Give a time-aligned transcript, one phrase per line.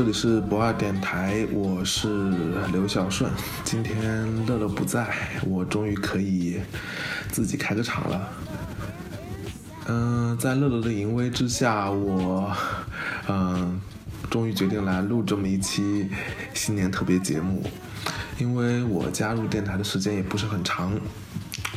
[0.00, 2.30] 这里是不二电台，我是
[2.72, 3.30] 刘小顺。
[3.64, 5.14] 今天乐乐不在，
[5.46, 6.58] 我终于可以
[7.30, 8.28] 自己开个场了。
[9.88, 12.50] 嗯，在乐乐的淫威之下，我
[13.28, 13.78] 嗯，
[14.30, 16.08] 终于决定来录这么一期
[16.54, 17.62] 新年特别节目。
[18.38, 20.98] 因为我加入电台的时间也不是很长，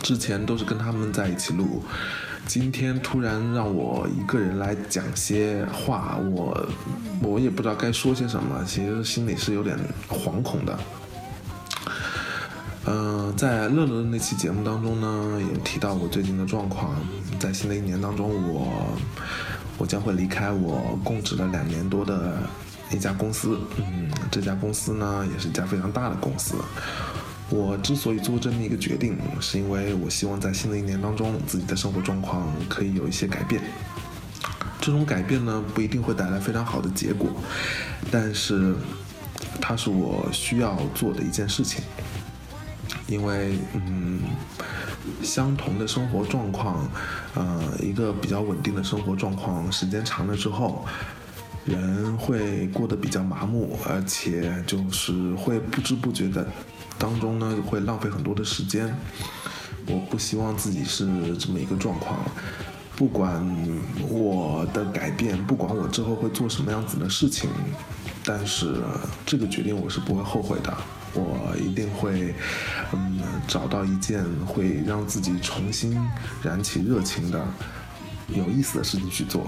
[0.00, 1.82] 之前都是跟他们在一起录。
[2.46, 6.66] 今天突然让我一个人来讲些话，我
[7.22, 9.76] 我也不知道该说些什么，其实心里是有点
[10.08, 10.78] 惶恐的。
[12.86, 16.94] 嗯，在乐乐的那期节目当中呢，也提到我最近的状况，
[17.40, 18.68] 在新的一年当中，我
[19.78, 22.36] 我将会离开我供职了两年多的
[22.92, 26.56] 一家公司，嗯，这家公司呢也是一家非常大的公司。
[27.54, 33.62] 我之所以做这么一个决定，是因为我希望在新的一年当中，自己的生活状况可以有一些改变。
[34.80, 37.30] 这种改变呢，不一定会带来非常好的结果，
[38.10, 38.74] 但是
[39.60, 41.84] 它是我需要做的一件事情。
[43.06, 44.20] 因为，嗯，
[45.22, 46.88] 相同的生活状况，
[47.34, 50.84] 呃，一个比较稳定的生活状况，时间长了之后，
[51.64, 56.46] 人会过得比较麻木，而且就是会不知不觉的。
[56.98, 58.94] 当中呢会浪费很多的时间，
[59.86, 62.20] 我不希望自己是这么一个状况。
[62.96, 63.44] 不管
[64.08, 67.50] 我的改变，不管我之后会做什么样子的事情，
[68.24, 68.76] 但是
[69.26, 70.72] 这个决定我是不会后悔的。
[71.12, 72.34] 我一定会，
[72.92, 75.96] 嗯，找到一件会让自己重新
[76.42, 77.44] 燃起热情的、
[78.28, 79.46] 有意思的事情去做。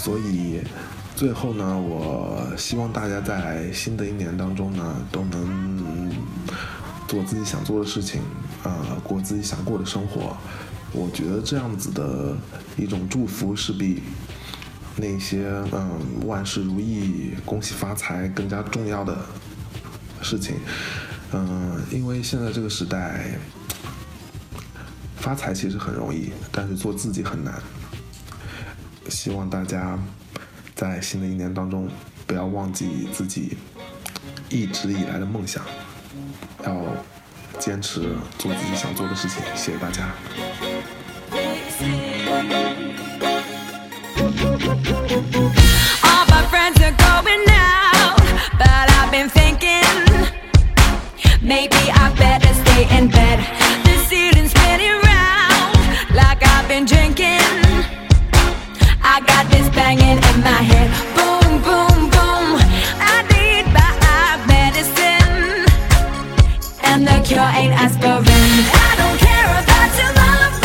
[0.00, 0.60] 所以。
[1.16, 6.10] 最后呢，我希望大家在新的一年当中呢，都能
[7.06, 8.22] 做自己想做的事情，
[8.62, 8.72] 呃，
[9.04, 10.34] 过自己想过的生活。
[10.92, 12.34] 我觉得这样子的
[12.78, 14.02] 一种祝福是比
[14.96, 19.14] 那些嗯万事如意、恭喜发财更加重要的
[20.22, 20.56] 事情。
[21.32, 23.38] 嗯，因为现在这个时代，
[25.16, 27.60] 发财其实很容易，但是做自己很难。
[29.10, 29.98] 希望大家。
[30.76, 31.90] 在新的一年当中，
[32.26, 33.54] 不要忘记自己
[34.48, 35.62] 一直以来的梦想，
[36.64, 36.82] 要
[37.58, 39.42] 坚持做自己想做的事情。
[39.54, 40.08] 谢谢大家。
[66.92, 70.59] And the cure ain't aspirin I don't care about your love.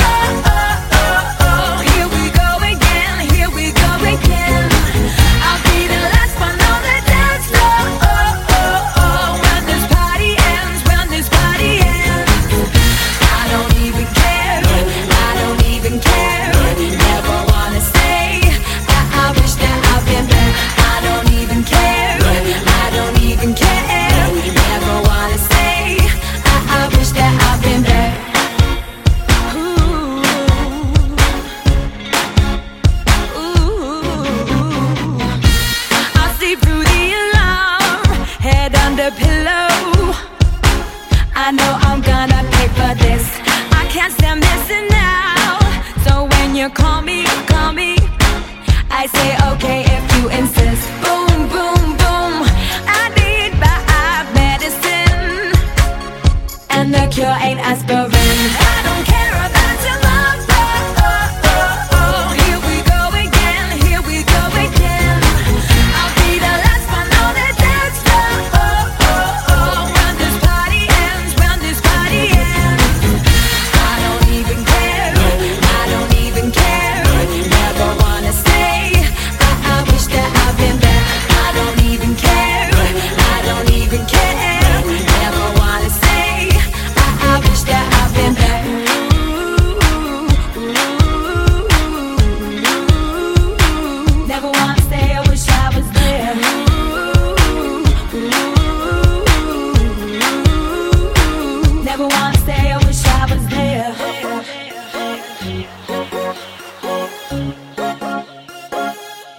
[42.65, 43.25] wait for this.
[43.71, 45.59] I can't stand missing now.
[46.05, 47.95] So when you call me, call me,
[48.89, 50.83] I say okay if you insist.
[51.03, 52.33] Boom, boom, boom.
[52.99, 53.77] I need my
[54.41, 55.53] medicine,
[56.69, 58.04] and the cure ain't as broken.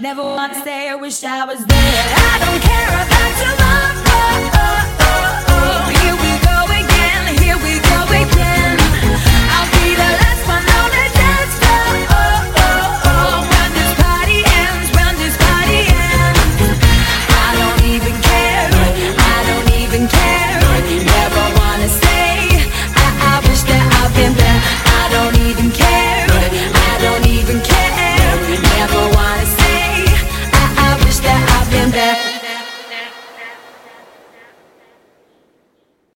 [0.01, 2.05] Never wanna say I wish I was there.
[2.17, 3.66] I don't care about tomorrow.